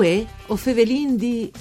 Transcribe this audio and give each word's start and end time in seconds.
Uè, 0.00 0.26
o 0.46 0.56
fevelin 0.56 1.14
di... 1.14 1.52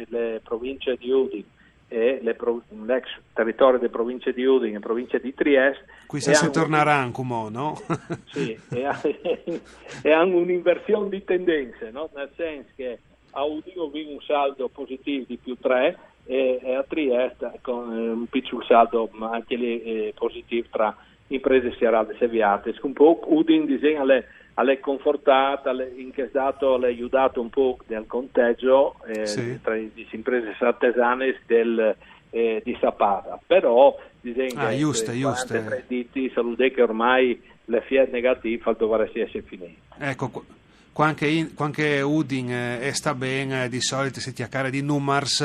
le 0.09 0.41
province 0.43 0.95
di 0.97 1.09
Udine 1.11 1.43
e 1.87 2.19
le 2.21 2.33
pro- 2.35 2.61
l'ex 2.85 3.05
territorio 3.33 3.77
delle 3.77 3.91
province 3.91 4.31
di 4.31 4.45
Udine 4.45 4.77
e 4.77 4.79
province 4.79 5.19
di 5.19 5.33
Trieste 5.33 5.85
Qui 6.07 6.21
se 6.21 6.33
si 6.35 6.49
tornerà 6.49 6.93
anche, 6.93 7.21
no? 7.23 7.81
sì, 8.31 8.57
e, 8.71 8.85
ha- 8.85 9.01
hanno 10.13 10.37
un'inversione 10.37 11.09
di 11.09 11.23
tendenze, 11.23 11.89
no? 11.91 12.09
nel 12.15 12.29
senso 12.35 12.69
che 12.75 12.99
a 13.31 13.43
Udine 13.43 13.89
viene 13.91 14.13
un 14.13 14.21
saldo 14.21 14.69
positivo 14.69 15.25
di 15.27 15.37
più 15.37 15.57
3 15.59 15.97
e, 16.25 16.59
e 16.63 16.75
a 16.75 16.83
Trieste 16.83 17.59
con 17.61 17.91
eh, 17.93 18.09
un 18.09 18.25
piccolo 18.27 18.63
saldo 18.63 19.09
ma 19.13 19.31
anche 19.31 19.55
lì 19.55 19.83
eh, 19.83 20.13
positivo 20.15 20.67
tra 20.71 20.95
imprese 21.27 21.73
serali 21.77 22.13
e 22.13 22.17
seviate. 22.17 22.73
Un 22.81 22.93
po' 22.93 23.19
Udine 23.27 23.65
disegna 23.65 24.03
le 24.03 24.27
alle 24.55 24.79
confortata, 24.79 25.69
alle- 25.69 25.91
in 25.95 26.11
che 26.11 26.29
dato 26.31 26.77
le 26.77 26.87
aiutato 26.87 27.41
un 27.41 27.49
po' 27.49 27.77
nel 27.87 28.05
conteggio 28.07 28.95
eh, 29.07 29.25
Sì. 29.25 29.59
tra 29.61 29.73
le 29.73 29.89
imprese 30.11 30.55
artesane 30.59 31.39
del, 31.45 31.95
eh, 32.29 32.61
di 32.63 32.77
Sapata. 32.79 33.39
Però 33.45 33.97
disegna 34.19 34.67
Ah, 34.67 34.69
che 34.69 34.77
giusto, 34.77 35.11
giusto. 35.11 35.47
43 35.53 35.83
ditti, 35.87 36.29
salute 36.33 36.71
che 36.71 36.81
ormai 36.81 37.41
le 37.65 37.81
fiat 37.81 38.09
negative 38.11 38.61
dovrebbero 38.77 39.03
essere 39.17 39.41
finite. 39.41 39.75
ecco, 39.99 40.43
qu- 40.91 41.01
quanche, 41.01 41.27
in, 41.27 41.53
quanche 41.53 42.01
Udin 42.01 42.51
eh, 42.51 42.91
sta 42.93 43.15
bene, 43.15 43.65
eh, 43.65 43.69
di 43.69 43.81
solito 43.81 44.19
si 44.19 44.33
chiacchiera 44.33 44.69
di 44.69 44.81
numers, 44.81 45.41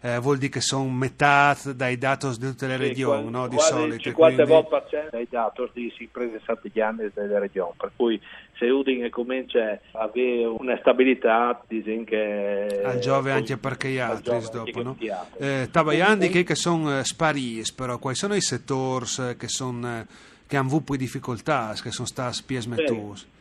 eh, 0.00 0.18
vuol 0.18 0.38
dire 0.38 0.52
che 0.52 0.60
sono 0.60 0.88
metà 0.88 1.56
dai 1.74 1.98
dati 1.98 2.28
di 2.38 2.46
tutte 2.46 2.66
le 2.66 2.76
Sì, 2.76 2.82
regioni, 2.82 3.30
no? 3.30 3.46
Di 3.48 3.58
solito. 3.58 4.08
il 4.08 4.14
quindi- 4.14 4.42
50% 4.42 5.08
dei 5.10 5.26
dati 5.30 5.62
di 5.74 5.92
imprese 5.98 6.40
sartigiane 6.44 7.10
delle 7.14 7.38
regioni, 7.38 7.72
per 7.76 7.92
cui 7.94 8.20
se 8.58 8.68
Udine 8.68 9.10
comincia 9.10 9.78
a 9.92 10.02
avere 10.04 10.46
una 10.46 10.76
stabilità, 10.80 11.62
dicono 11.68 12.04
che... 12.04 12.80
al 12.82 12.98
Giove 12.98 13.30
anche 13.32 13.56
perché 13.58 13.88
gli 13.90 13.98
al 13.98 14.12
altri 14.12 14.40
dopo, 14.50 14.82
no? 14.82 14.96
Eh, 15.36 15.68
Tabaiandi 15.70 16.28
che, 16.30 16.42
che 16.42 16.54
sono 16.54 17.02
sparis, 17.04 17.72
però 17.72 17.98
quali 17.98 18.16
sono 18.16 18.34
i 18.34 18.40
settori 18.40 19.06
eh, 19.20 19.36
che, 19.36 19.48
son, 19.48 19.84
eh, 19.84 20.06
che 20.46 20.56
hanno 20.56 20.68
avuto 20.68 20.96
difficoltà, 20.96 21.74
che 21.80 21.90
sono 21.90 22.06
stati 22.06 22.42
piesmetusi? 22.44 23.34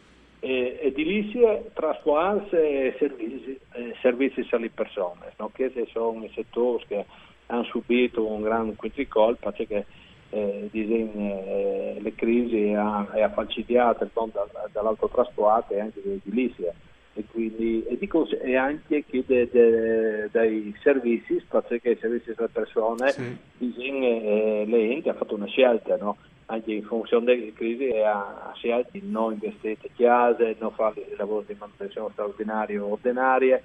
Eh, 0.48 0.78
edilizie, 0.80 1.72
trasporti 1.74 2.56
e 2.56 2.96
servizi, 3.00 3.60
eh, 3.74 3.96
servizi 4.00 4.46
alle 4.52 4.70
persone. 4.70 5.34
No? 5.38 5.50
Questi 5.52 5.88
sono 5.92 6.24
i 6.24 6.32
settori 6.36 6.84
che 6.88 7.04
hanno 7.48 7.64
subito 7.64 8.24
un 8.24 8.44
gran 8.44 8.76
quintricol 8.76 9.38
perché 9.38 9.88
eh, 10.30 10.68
dicono, 10.70 11.12
eh, 11.48 11.98
le 12.00 12.14
crisi 12.14 12.74
ha 12.76 13.32
falcidiato 13.34 14.04
il 14.04 14.12
mondo 14.14 14.48
dal- 14.54 14.70
dall'autotrasporto 14.72 15.74
e 15.74 15.80
anche 15.80 16.00
dell'edilizia. 16.04 16.72
E, 17.16 17.24
quindi, 17.32 17.84
e, 17.88 17.98
di 17.98 18.06
cons- 18.06 18.38
e 18.40 18.56
anche 18.56 19.04
che 19.04 19.24
de- 19.26 19.50
de- 19.52 20.30
dai 20.32 20.76
servizi, 20.84 21.44
perché 21.50 21.90
i 21.92 21.98
servizi 22.00 22.34
alle 22.38 22.50
persone, 22.50 23.14
Sì. 23.14 23.36
dicono, 23.58 24.06
eh, 24.06 24.66
le 24.68 24.92
enti 24.92 25.10
hanno 25.10 25.18
fatto 25.18 25.34
una 25.34 25.48
scelta, 25.48 25.96
no? 25.98 26.18
Anche 26.48 26.72
in 26.74 26.84
funzione 26.84 27.26
delle 27.26 27.54
crisi 27.54 27.88
e 27.88 28.04
ha, 28.04 28.50
ha 28.50 28.54
scelto 28.56 28.90
di 28.92 29.02
non 29.04 29.34
investire 29.34 29.78
in 29.82 29.90
chiese, 29.96 30.56
non 30.60 30.72
fare 30.72 31.02
i 31.02 31.16
lavori 31.18 31.46
di 31.48 31.56
manutenzione 31.58 32.10
straordinaria 32.12 32.84
o 32.84 32.92
ordinaria, 32.92 33.62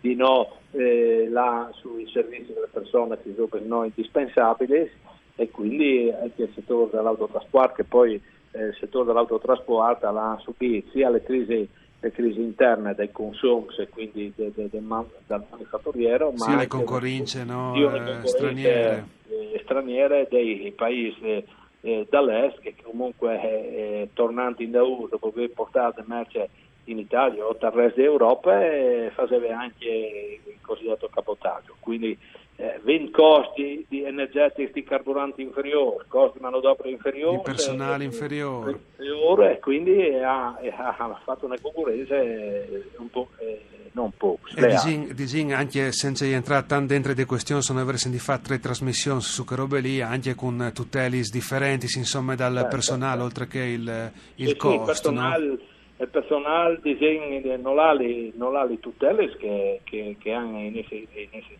di 0.00 0.14
no 0.14 0.58
eh, 0.72 1.26
là 1.28 1.68
sui 1.74 2.08
servizi 2.10 2.52
delle 2.52 2.68
persone 2.70 3.18
che 3.20 3.32
sono 3.34 3.48
per 3.48 3.62
noi 3.62 3.86
indispensabili 3.94 4.90
e 5.36 5.50
quindi 5.50 6.10
anche 6.10 6.42
il 6.42 6.52
settore 6.54 6.90
dell'autotrasporto 6.92 7.74
che 7.74 7.84
poi 7.84 8.20
eh, 8.52 8.64
il 8.66 8.76
settore 8.78 9.06
dell'autotrasporto 9.06 10.10
l'ha 10.10 10.38
subito 10.42 10.88
sia 10.90 11.10
le 11.10 11.22
crisi, 11.22 11.68
le 12.00 12.12
crisi 12.12 12.40
interne 12.40 12.94
dei 12.94 13.10
consumi 13.10 13.66
e 13.78 13.88
quindi 13.88 14.32
de- 14.36 14.52
de- 14.54 14.68
de 14.70 14.80
man- 14.80 15.06
dal 15.26 15.44
manifatturiero 15.50 16.30
ma 16.30 16.44
Sì, 16.44 16.56
le 16.56 16.66
concorrenze, 16.66 17.44
no, 17.44 17.74
eh, 18.22 18.26
straniere. 18.26 19.06
eh, 19.28 19.60
straniere 19.64 20.26
dei 20.30 20.72
paesi 20.76 21.44
eh, 21.82 22.06
dall'est 22.08 22.60
che 22.60 22.74
comunque 22.82 23.40
eh, 23.40 24.08
tornando 24.12 24.62
in 24.62 24.74
EU 24.74 25.08
dopo 25.08 25.28
aver 25.28 25.50
portato 25.50 26.02
merce 26.06 26.48
in 26.84 26.98
Italia 26.98 27.44
o 27.46 27.56
dal 27.58 27.72
resto 27.72 28.00
d'Europa 28.00 28.64
eh, 28.64 29.10
faceva 29.14 29.58
anche 29.58 30.40
il 30.44 30.58
cosiddetto 30.60 31.08
cabotaggio 31.12 31.76
quindi 31.80 32.18
eh, 32.60 32.78
20 32.82 33.10
costi 33.10 33.86
di 33.88 34.04
energetici 34.04 34.72
di 34.72 34.82
carburanti 34.82 35.40
inferiori 35.40 36.04
costi 36.08 36.36
di 36.36 36.44
manodopera 36.44 36.90
inferiore 36.90 37.38
Di 37.38 37.42
personale 37.42 38.04
inferiore. 38.04 38.72
inferiore, 38.72 39.52
e 39.52 39.58
quindi 39.60 40.14
ha, 40.16 40.48
ha 40.58 41.20
fatto 41.24 41.46
una 41.46 41.58
concorrenza 41.58 42.20
eh, 42.20 42.90
un 42.98 43.08
po' 43.08 43.28
eh, 43.38 43.79
non 43.92 44.12
poco 44.16 44.46
E 44.54 44.66
disin, 44.66 45.14
disin, 45.14 45.52
anche 45.54 45.92
senza 45.92 46.24
entrare 46.24 46.66
tanto 46.66 46.92
dentro 46.92 47.12
di 47.12 47.24
questioni, 47.24 47.62
sono 47.62 47.80
aver 47.80 47.98
sentito 47.98 48.22
fare 48.22 48.40
tre 48.42 48.58
trasmissioni 48.58 49.20
su 49.20 49.44
che 49.44 49.54
robe 49.56 49.80
lì, 49.80 50.00
anche 50.00 50.34
con 50.34 50.70
tuteli 50.74 51.20
differenti, 51.22 51.86
insomma, 51.96 52.34
dal 52.34 52.54
Certo, 52.54 52.68
personale, 52.68 53.10
certo. 53.20 53.24
oltre 53.24 53.46
che 53.48 53.58
il, 53.64 54.12
il 54.36 54.46
Sì, 54.48 54.50
sì, 54.52 54.56
costo, 54.56 54.78
il 54.78 54.84
personale, 54.86 55.46
no? 55.46 55.58
il 55.98 56.08
personale 56.08 56.78
disegni 56.82 57.40
de- 57.42 57.56
non 57.56 57.78
ha 57.78 57.92
le, 57.92 58.32
non 58.34 58.56
ha 58.56 58.64
le 58.64 58.78
tutele 58.80 59.36
che, 59.36 59.80
che, 59.84 60.16
che 60.18 60.32
hanno 60.32 60.58
in 60.60 60.78
essi 60.78 61.06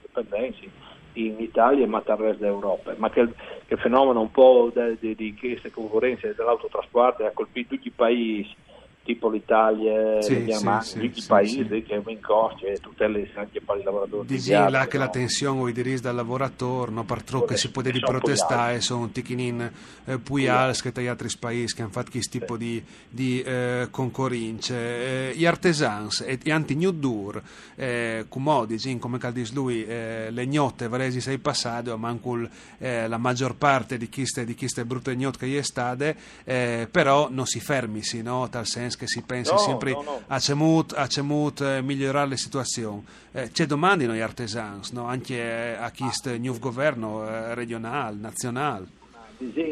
dipendenze 0.00 0.69
in 1.15 1.35
Italia 1.41 1.87
ma 1.88 2.00
dal 2.05 2.17
resto 2.19 2.44
d'Europa, 2.44 2.94
ma 2.97 3.11
che, 3.11 3.26
che 3.67 3.75
il 3.75 3.81
fenomeno 3.81 4.21
un 4.21 4.31
po' 4.31 4.71
de- 4.73 4.97
de- 5.00 5.15
di 5.17 5.35
queste 5.37 5.71
concorrenze 5.71 6.35
dell'autotrasporto 6.37 7.25
ha 7.26 7.31
colpito 7.35 7.75
tutti 7.75 7.88
i 7.88 7.93
paesi 7.94 8.55
tipo 9.11 9.29
l'Italia, 9.29 10.23
Sì, 10.23 10.45
Germania, 10.45 10.81
sì, 10.83 10.99
sì, 10.99 11.19
i 11.19 11.25
paesi 11.27 11.65
che 11.83 12.19
costi 12.21 12.67
e 12.67 12.79
tutele 12.79 13.29
anche 13.35 13.61
per 13.61 13.79
i 13.79 13.83
lavoratori. 13.83 14.27
di 14.27 14.35
Disin 14.35 14.55
là 14.55 14.69
viaggio, 14.69 14.89
che 14.89 14.99
la 14.99 15.05
no? 15.07 15.11
tensione 15.11 15.71
i 15.71 15.73
diritti 15.73 16.01
dal 16.03 16.15
lavoratore, 16.15 16.93
no, 16.93 17.05
per 17.05 17.23
troppo 17.23 17.47
che 17.47 17.57
si 17.57 17.71
può 17.71 17.83
di 17.83 17.99
protestare, 17.99 18.81
sono 18.81 19.03
un 19.03 19.12
ticchinin 19.12 19.73
eh, 20.05 20.49
alti 20.49 20.83
che 20.83 20.93
dagli 20.93 21.07
altri 21.07 21.29
paesi 21.39 21.75
che 21.75 21.83
hanno 21.83 21.91
fatto 21.91 22.11
questo 22.11 22.39
tipo 22.39 22.57
di, 22.57 22.83
di 23.09 23.43
eh, 23.43 23.89
concorrenze. 23.91 25.31
Eh, 25.31 25.33
gli 25.35 25.45
artesans 25.47 26.21
e 26.27 26.39
gli 26.41 26.51
anti-new 26.51 26.93
dur, 26.93 27.43
eh, 27.75 28.27
come 28.29 28.67
disin, 28.67 28.99
come 28.99 29.19
caldis 29.19 29.53
lui, 29.53 29.85
eh, 29.85 30.29
le 30.31 30.47
gnotte 30.47 30.87
varesi 30.89 31.21
sei 31.21 31.39
passate, 31.39 31.95
ma 31.97 32.09
anche 32.09 32.49
eh, 32.79 33.09
la 33.09 33.19
maggior 33.19 33.57
parte 33.57 33.97
di 33.97 34.09
queste, 34.09 34.45
di 34.45 34.55
queste 34.55 34.85
brutte 34.85 35.17
gnotte 35.17 35.39
che 35.39 35.47
gli 35.49 35.57
è 35.57 35.62
state, 35.62 36.17
eh, 36.45 36.89
però 36.91 37.29
non 37.31 37.47
si 37.47 37.59
fermi, 37.61 38.03
no? 38.23 38.49
tal 38.49 38.67
senso 38.67 38.99
che 39.00 39.06
si 39.06 39.23
pensa 39.23 39.52
No, 39.55 39.58
sempre 39.58 39.93
no, 39.93 40.02
no. 40.02 40.20
a 40.26 40.38
cemut, 40.38 40.93
a 40.94 41.06
cemut 41.06 41.62
eh, 41.62 41.81
migliorare 41.81 42.29
le 42.29 42.37
situazioni. 42.37 43.02
Eh, 43.32 43.50
c'è 43.50 43.64
domandi 43.64 44.05
noi 44.06 44.20
artesani, 44.20 44.81
no? 44.93 45.06
anche 45.06 45.35
eh, 45.37 45.73
a 45.73 45.91
chi 45.91 46.06
sta 46.11 46.37
nuovo 46.37 46.58
governo 46.58 47.26
eh, 47.26 47.55
regionale, 47.55 48.17
nazionale. 48.20 48.87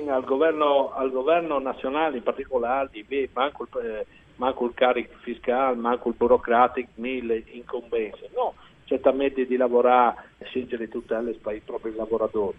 al 0.08 0.24
governo, 0.24 0.92
al 0.94 1.10
governo 1.10 1.58
nazionale 1.58 2.16
in 2.16 2.22
particolare 2.22 2.88
di 2.90 3.04
Be- 3.04 3.28
ma 3.34 3.44
anche 3.44 3.62
il, 3.62 3.84
eh, 3.84 4.06
manco 4.36 4.64
il 4.64 4.72
carico 4.74 5.14
fiscale, 5.20 5.76
manco 5.76 6.08
il 6.08 6.14
burocratico, 6.16 6.88
mille 6.94 7.44
incombenze. 7.52 8.30
No, 8.34 8.54
certamente 8.84 9.44
di 9.44 9.56
lavorare, 9.56 10.30
esigere 10.38 10.88
tutele 10.88 11.32
per 11.32 11.54
i 11.54 11.60
propri 11.62 11.94
lavoratori, 11.94 12.56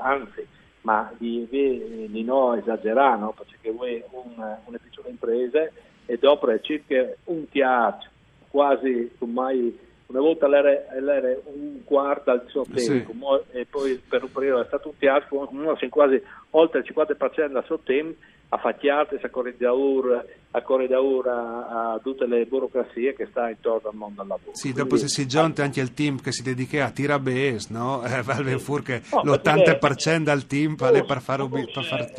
anzi, 0.00 0.46
ma 0.82 1.12
di, 1.18 1.46
di, 1.50 2.06
di 2.08 2.22
non 2.24 2.56
esagerare, 2.56 3.18
no? 3.18 3.34
perché 3.36 3.70
voi 3.70 4.02
un, 4.10 4.32
una 4.36 4.78
piccola 4.78 5.08
impresa 5.08 5.68
e 6.06 6.16
dopo 6.18 6.48
è 6.48 6.60
circa 6.60 7.12
un 7.24 7.48
teatro, 7.48 8.08
quasi 8.48 9.10
ormai 9.18 9.78
una 10.06 10.20
volta 10.20 10.46
l'era, 10.46 11.36
un 11.44 11.80
quarto 11.84 12.30
al 12.30 12.44
suo 12.46 12.64
tempo 12.72 13.44
sì. 13.50 13.58
e 13.58 13.66
poi 13.66 14.00
per 14.08 14.22
un 14.22 14.30
periodo 14.30 14.62
è 14.62 14.66
stato 14.66 14.88
un 14.88 14.98
teatro, 14.98 15.48
uno 15.50 15.76
quasi 15.90 16.22
oltre 16.50 16.80
il 16.80 16.86
50% 16.94 17.52
del 17.52 17.64
suo 17.66 17.80
tempo 17.80 18.16
a 18.48 18.58
facciate, 18.58 19.18
a 19.20 19.28
correggiaura, 19.28 20.24
a 20.52 20.62
correggiaura 20.62 21.92
a 21.94 22.00
tutte 22.00 22.26
le 22.26 22.44
burocrazie 22.44 23.14
che 23.14 23.26
sta 23.26 23.48
intorno 23.50 23.88
al 23.88 23.96
mondo 23.96 24.20
del 24.20 24.28
lavoro. 24.28 24.50
Sì, 24.52 24.70
Quindi, 24.70 24.78
dopo 24.78 24.96
se 24.96 25.08
si 25.08 25.26
giunte 25.26 25.62
anche 25.62 25.80
il 25.80 25.92
team 25.92 26.20
che 26.20 26.30
si 26.30 26.42
dedica 26.42 26.84
a 26.84 26.90
tirabes, 26.90 27.68
no? 27.70 28.02
Eh, 28.06 28.22
sì. 28.22 28.82
che 28.82 29.02
no, 29.10 29.22
l'80% 29.22 30.22
del 30.22 30.46
team 30.46 30.76
vale 30.76 31.04
per 31.04 31.20
fare 31.20 31.46
per 31.48 31.84
far 31.84 32.12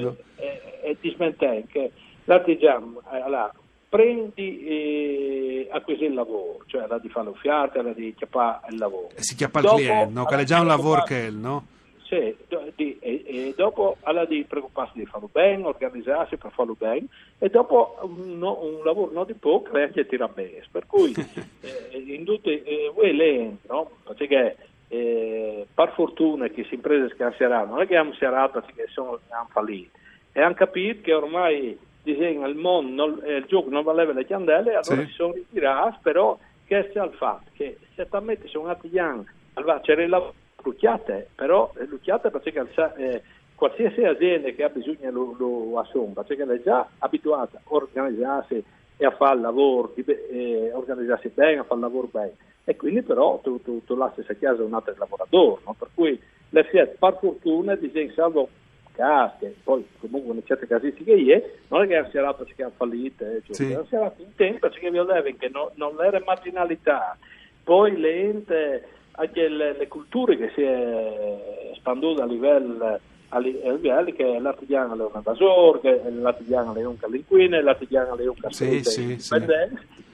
no? 0.00 0.16
È, 0.36 0.80
è 0.82 0.96
dismentente 1.00 1.66
che 1.68 1.90
l'artigiano, 2.24 3.00
allora, 3.04 3.52
prendi 3.88 4.64
e 4.64 5.68
acquisire 5.70 6.08
il 6.08 6.14
lavoro, 6.14 6.64
cioè 6.66 6.86
la 6.86 6.98
di 6.98 7.08
fare 7.08 7.26
l'offerta, 7.26 7.82
la 7.82 7.92
di 7.92 8.12
chiappare 8.14 8.66
il 8.70 8.78
lavoro. 8.78 9.10
E 9.14 9.22
si 9.22 9.36
chiappa 9.36 9.60
il 9.60 9.66
cliente, 9.66 10.12
no? 10.12 10.24
Che 10.24 10.36
è 10.36 10.44
già 10.44 10.60
un 10.60 10.66
lavoro 10.66 11.02
che 11.04 11.26
è, 11.26 11.30
no? 11.30 11.66
Sì, 12.02 12.36
di, 12.74 12.98
e, 13.00 13.22
e, 13.24 13.54
dopo 13.56 13.96
alla 14.02 14.24
di 14.24 14.44
preoccuparsi 14.44 14.98
di 14.98 15.06
farlo 15.06 15.28
bene, 15.32 15.64
organizzarsi 15.64 16.36
per 16.36 16.50
farlo 16.52 16.76
bene 16.78 17.06
e 17.38 17.48
dopo 17.48 17.98
un, 18.02 18.36
no, 18.36 18.58
un 18.62 18.84
lavoro 18.84 19.10
non 19.12 19.26
di 19.26 19.34
poco 19.34 19.70
crea 19.70 19.88
che 19.88 20.06
tira 20.06 20.28
bene. 20.28 20.62
Per 20.70 20.86
cui 20.86 21.14
eh, 21.62 22.04
in 22.06 22.24
tutte, 22.24 22.62
eh, 22.62 22.92
voi 22.94 23.16
lei, 23.16 23.56
no? 23.68 23.90
Perché 24.04 24.56
eh, 24.88 25.66
per 25.72 25.92
fortuna 25.94 26.46
che 26.46 26.54
queste 26.54 26.74
imprese 26.74 27.14
scanseranno, 27.14 27.72
non 27.72 27.82
è 27.82 27.86
che 27.86 27.96
hanno 27.96 28.14
serato 28.14 28.60
perché 28.60 28.86
sono, 28.90 29.18
hanno 29.28 29.48
fallito, 29.50 29.96
e 30.32 30.42
hanno 30.42 30.54
capito 30.54 31.00
che 31.02 31.14
ormai 31.14 31.78
disegna 32.04 32.46
il 32.46 32.54
mondo, 32.54 33.06
non, 33.06 33.20
eh, 33.24 33.38
il 33.38 33.46
gioco 33.46 33.70
non 33.70 33.82
valeva 33.82 34.12
le 34.12 34.26
candele, 34.26 34.74
allora 34.74 35.02
sì. 35.02 35.06
si 35.06 35.12
sono 35.14 35.32
ritirati, 35.32 35.98
però 36.02 36.38
che 36.66 36.90
sia 36.92 37.04
il 37.04 37.12
fatto 37.14 37.50
che 37.54 37.78
certamente 37.94 38.46
sono 38.46 38.68
altri 38.68 38.96
anni, 38.98 39.26
allora 39.54 39.80
c'era 39.80 40.02
il 40.02 40.10
lavoro 40.10 40.34
lucchiate, 40.62 41.30
però 41.34 41.72
eh, 41.78 41.86
lucchiate 41.86 42.30
perché 42.30 42.66
eh, 42.96 43.22
qualsiasi 43.54 44.02
azienda 44.04 44.50
che 44.50 44.62
ha 44.62 44.68
bisogno 44.68 45.10
lo, 45.10 45.34
lo 45.38 45.78
assume, 45.78 46.12
perché 46.12 46.42
è 46.42 46.62
già 46.62 46.86
abituata 46.98 47.58
a 47.58 47.60
organizzarsi 47.64 48.62
e 48.96 49.06
a 49.06 49.10
fare 49.10 49.34
il 49.36 49.40
lavoro, 49.40 49.92
eh, 49.96 50.70
organizzarsi 50.72 51.28
bene, 51.28 51.60
a 51.60 51.64
fare 51.64 51.80
il 51.80 51.86
lavoro 51.86 52.08
bene. 52.10 52.36
E 52.64 52.76
quindi 52.76 53.02
però 53.02 53.40
tu, 53.42 53.60
tu, 53.62 53.82
tu 53.84 53.94
lasci 53.94 54.20
a 54.26 54.34
casa 54.34 54.62
un 54.62 54.72
altro 54.72 54.94
lavoratore, 54.96 55.60
no? 55.66 55.74
per 55.78 55.88
cui 55.94 56.18
le 56.50 56.64
Fiat 56.64 56.96
per 56.98 57.18
fortuna 57.20 57.74
disegna 57.74 58.12
salvo 58.14 58.48
che 58.94 59.54
poi 59.62 59.84
comunque 59.98 60.34
in 60.34 60.44
certe 60.44 60.66
casistiche 60.66 61.14
è, 61.14 61.50
non 61.68 61.82
è 61.82 61.86
che 61.86 61.96
hanno 61.96 62.10
serato 62.10 62.44
perché 62.44 62.62
hanno 62.62 62.72
fallito, 62.76 63.24
eh, 63.24 63.42
cioè, 63.44 63.54
sì. 63.54 63.78
serato 63.88 64.22
in 64.22 64.34
tempo 64.36 64.68
perché 64.68 64.90
volevo 64.90 65.36
che 65.36 65.48
no, 65.52 65.72
non 65.74 65.96
era 66.00 66.22
marginalità, 66.24 67.16
poi 67.62 67.96
le 67.98 68.20
ente 68.20 68.88
anche 69.12 69.48
le, 69.48 69.76
le 69.76 69.88
culture 69.88 70.36
che 70.36 70.50
si 70.54 70.62
è 70.62 71.70
espanduta 71.72 72.22
a 72.22 72.26
livello 72.26 73.00
a 73.28 73.38
livelli 73.38 74.12
che 74.12 74.38
l'artigiano 74.38 74.94
è 74.94 75.00
un 75.00 75.10
invasore, 75.12 75.80
che 75.80 76.02
l'artigiano 76.08 76.72
è 76.76 76.84
un 76.84 76.96
calinquine, 76.96 77.62
l'artigiano 77.62 78.16
è 78.16 78.28
un 78.28 78.36
castello 78.36 78.82
sì, 78.84 79.18
sì, 79.18 79.18
sì. 79.18 79.34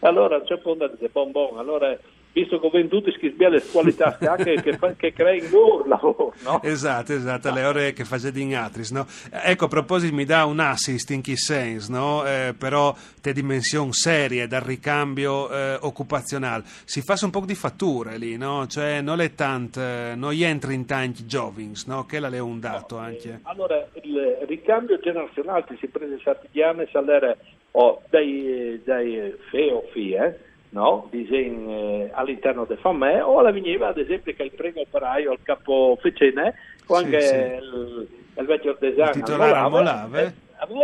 allora 0.01 0.41
c'è 0.41 0.55
un 0.55 0.61
po' 0.63 0.89
di 0.99 1.09
bonbon, 1.13 1.59
allora 1.59 1.95
visto 2.33 2.61
che 2.61 2.71
venduti 2.71 3.13
le 3.37 3.63
qualità 3.73 4.17
che, 4.37 4.61
che, 4.63 4.79
che 4.97 5.13
crei 5.13 5.49
loro 5.51 5.87
lavoro 5.87 6.35
no? 6.45 6.63
esatto 6.63 7.13
esatto 7.13 7.53
le 7.53 7.65
ore 7.65 7.93
che 7.93 8.05
fate 8.05 8.31
in 8.35 8.55
atris 8.55 8.91
no? 8.93 9.07
ecco 9.31 9.65
a 9.65 9.69
proposito 9.69 10.15
mi 10.15 10.25
dà 10.25 10.45
un 10.45 10.61
assist 10.61 11.11
in 11.11 11.23
chi 11.23 11.37
sense 11.37 11.91
no? 11.91 12.25
eh, 12.25 12.55
però 12.57 12.95
te 13.21 13.33
dimensione 13.33 13.93
serie 13.93 14.47
dal 14.47 14.61
ricambio 14.61 15.51
eh, 15.51 15.79
occupazionale 15.81 16.63
si 16.85 17.01
fa 17.01 17.17
un 17.23 17.31
po' 17.31 17.41
di 17.41 17.55
fatture 17.55 18.17
lì 18.17 18.37
no? 18.37 18.67
cioè 18.67 19.01
non 19.01 19.21
è 19.21 19.35
tanto 19.35 19.81
eh, 19.81 20.13
non 20.17 20.33
entri 20.33 20.75
in 20.75 20.87
tanti 20.87 21.25
jovings 21.25 21.87
no? 21.87 22.07
che 22.07 22.21
la 22.21 22.29
è 22.29 22.39
un 22.39 22.61
dato 22.61 22.97
no, 22.97 23.03
anche 23.03 23.29
eh, 23.29 23.39
allora 23.43 23.85
il 24.03 24.39
ricambio 24.47 24.99
generazionale 25.01 25.65
si 25.79 25.89
prende 25.89 26.21
artigiane 26.25 26.89
salere 26.93 27.39
oh, 27.73 28.03
dai, 28.09 28.81
dai 28.85 29.35
feo 29.51 29.85
fie 29.93 30.49
no? 30.71 31.09
Disegni 31.11 32.03
eh, 32.03 32.11
all'interno 32.13 32.65
del 32.65 32.79
famè 32.79 33.23
o 33.23 33.39
alla 33.39 33.53
veniva 33.53 33.89
ad 33.89 33.99
esempio 33.99 34.35
che 34.35 34.45
il 34.45 34.53
primo 34.53 34.81
operaio 34.81 35.33
al 35.33 35.39
capo 35.43 35.99
Fecene 36.01 36.55
o 36.87 36.95
anche 36.95 37.21
sì, 37.21 37.29
sì. 37.29 37.35
Il, 37.35 38.09
il, 38.39 38.47
vecchio 38.47 38.77
design 38.79 39.09
il 39.09 39.13
titolare 39.13 39.69
Molave 39.69 40.35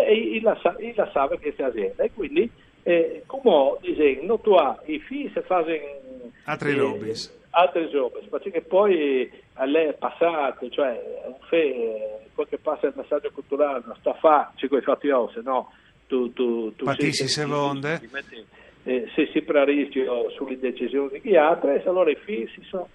e, 0.06 0.12
e, 0.12 0.36
e 0.36 0.40
la 0.40 0.58
sa 1.12 1.28
che 1.40 1.52
si 1.54 1.62
azienda 1.62 2.02
e 2.04 2.10
quindi 2.12 2.50
eh, 2.82 3.22
come 3.26 3.76
disegno 3.80 4.38
tu 4.38 4.52
hai 4.52 4.94
i 4.94 4.98
figli 5.00 5.30
se 5.32 5.42
fanno 5.42 5.66
altri 6.44 6.70
eh, 6.70 6.74
robis 6.74 7.34
altre 7.56 7.90
robe, 7.90 8.20
perché 8.28 8.60
poi 8.60 9.30
a 9.54 9.64
lei 9.64 9.88
è 9.88 9.94
passato, 9.94 10.68
cioè 10.68 11.00
fe, 11.48 12.28
quel 12.34 12.46
che 12.48 12.58
passa 12.58 12.86
il 12.86 12.92
messaggio 12.94 13.30
culturale 13.32 13.82
non 13.84 13.96
sta 13.98 14.10
a 14.10 14.14
fare, 14.14 14.48
ci 14.56 14.68
puoi 14.68 14.82
fatti 14.82 15.08
se 15.32 15.40
no 15.42 15.72
tu, 16.06 16.32
tu, 16.32 16.74
tu 16.76 16.84
Patissi 16.84 17.26
seconde. 17.28 17.98
Ti 17.98 18.08
metti, 18.12 18.46
eh, 18.86 19.08
se 19.14 19.28
si 19.32 19.44
rischio 19.44 20.30
sulle 20.30 20.58
decisioni 20.58 21.08
di 21.10 21.20
chi 21.20 21.36
altri, 21.36 21.82
allora 21.84 22.08
i 22.10 22.16
figli 22.16 22.48
sono, 22.68 22.88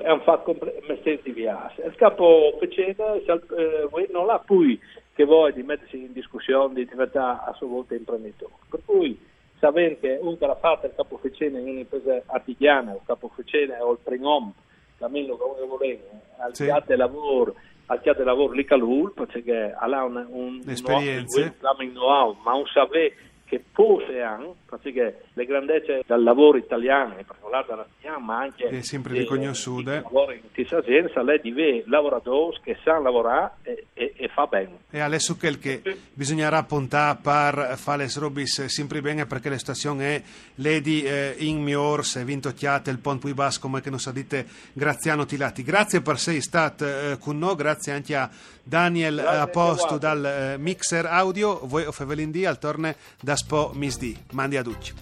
è 0.00 0.10
un 0.10 0.20
fatto 0.20 0.52
completamente 0.52 1.32
diverso. 1.32 1.82
Il 1.82 1.96
capo 1.96 2.56
Peceda 2.60 3.14
eh, 3.14 4.08
non 4.10 4.30
ha 4.30 4.38
poi 4.38 4.80
che 5.12 5.24
voglia 5.24 5.56
di 5.56 5.62
mettersi 5.64 5.96
in 5.96 6.12
discussione, 6.12 6.74
di 6.74 6.86
diventare 6.86 7.50
a 7.50 7.52
sua 7.54 7.66
volta 7.66 7.96
imprenditore. 7.96 8.52
Per 8.70 8.80
cui 8.84 9.18
sapendo 9.58 9.98
che 10.00 10.18
un 10.20 10.38
che 10.38 10.46
l'ha 10.46 10.54
fatto 10.54 10.86
il 10.86 10.92
capo 10.94 11.16
Fecena 11.16 11.58
in 11.58 11.68
un'impresa 11.68 12.22
artigiana, 12.26 12.92
il 12.92 13.00
capo 13.04 13.28
Fecena 13.34 13.84
o 13.84 13.92
il 13.92 13.98
primo 14.02 14.54
cammino 14.98 15.36
come 15.36 15.66
volete, 15.66 16.08
al 16.38 16.54
sì. 16.54 16.66
teatro 16.66 16.94
lavoro, 16.94 17.54
al 17.86 18.00
teatro 18.00 18.22
lavoro 18.22 18.52
lì 18.52 18.64
calul, 18.64 19.12
perché 19.12 19.74
ha 19.76 20.04
un, 20.04 20.26
un, 20.28 20.60
un, 20.64 20.64
un 20.64 21.90
know-how, 21.90 22.36
ma 22.44 22.54
un 22.54 22.66
sapere 22.66 23.14
che 23.54 23.64
posseano 23.72 24.56
perché 24.68 25.22
le 25.32 25.44
grandezze 25.46 26.02
del 26.04 26.22
lavoro 26.22 26.58
italiano, 26.58 27.14
in 27.18 27.24
particolare 27.24 27.66
della 27.68 27.86
Tiana, 28.00 28.18
ma 28.18 28.38
anche 28.40 28.82
sempre 28.82 29.18
riconosciute. 29.18 30.00
lavoro 30.02 30.32
in 30.32 30.40
questa 30.52 30.78
azienda, 30.78 31.22
lei 31.22 31.40
deve 31.40 31.84
lavoratori 31.86 32.58
che 32.62 32.76
sanno 32.82 33.02
lavorare 33.02 33.52
e, 33.62 33.86
e, 33.94 34.12
e, 34.16 34.28
fa 34.28 34.46
bene. 34.46 34.78
E 34.90 34.98
adesso 34.98 35.36
quel 35.36 35.58
che 35.58 35.82
bisognerà 36.12 36.62
puntare 36.64 37.18
per 37.22 37.74
fare 37.76 38.04
le 38.04 38.12
robis 38.16 38.64
sempre 38.64 39.00
bene 39.00 39.26
perché 39.26 39.48
la 39.48 39.58
situazione 39.58 40.16
è 40.16 40.22
lady 40.56 41.02
eh, 41.02 41.34
in 41.38 41.62
mior 41.62 42.04
se 42.04 42.24
vinto 42.24 42.52
chiate 42.52 42.90
il 42.90 42.98
ponte 42.98 43.26
più 43.26 43.34
basso 43.34 43.60
come 43.60 43.80
che 43.80 43.90
non 43.90 44.00
sa 44.00 44.10
dite 44.10 44.46
Graziano 44.72 45.24
Tilati. 45.24 45.62
Grazie 45.62 46.00
per 46.00 46.18
sei 46.18 46.40
stato 46.40 46.84
eh, 46.84 47.18
con 47.20 47.38
noi, 47.38 47.54
grazie 47.54 47.92
anche 47.92 48.16
a 48.16 48.28
Daniel 48.66 49.18
Aposto 49.18 49.98
dal 49.98 50.24
eh, 50.24 50.58
Mixer 50.58 51.04
Audio, 51.04 51.60
voi 51.64 51.84
o 51.84 51.92
Fevelin 51.92 52.30
D 52.30 52.44
al 52.46 52.58
torne 52.58 52.96
da 53.20 53.36
Spo 53.44 53.72
Misdi. 53.74 54.16
Mandi 54.32 54.56
a 54.56 54.62
Ducci. 54.62 54.94